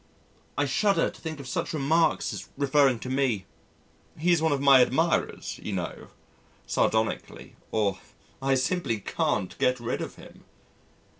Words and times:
I 0.57 0.65
shudder 0.65 1.11
to 1.11 1.21
think 1.21 1.39
of 1.39 1.47
such 1.47 1.73
remarks 1.75 2.33
as 2.33 2.49
(referring 2.57 2.97
to 3.01 3.07
me), 3.07 3.45
"He's 4.17 4.41
one 4.41 4.51
of 4.51 4.59
my 4.59 4.79
admirers, 4.81 5.59
you 5.61 5.73
know" 5.73 6.07
(sardonically), 6.65 7.55
or, 7.69 7.99
"I 8.41 8.55
simply 8.55 8.99
can't 8.99 9.55
get 9.59 9.79
rid 9.79 10.01
of 10.01 10.15
him." 10.15 10.43